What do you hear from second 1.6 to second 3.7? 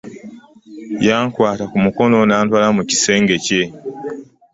ku mukono nantwala mu kisenge kye.